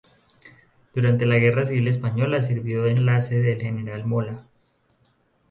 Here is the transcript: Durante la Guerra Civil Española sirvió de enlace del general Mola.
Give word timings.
Durante 0.95 1.27
la 1.27 1.35
Guerra 1.37 1.63
Civil 1.63 1.87
Española 1.87 2.41
sirvió 2.41 2.81
de 2.81 2.89
enlace 2.93 3.39
del 3.39 3.61
general 3.61 4.03
Mola. 4.03 4.47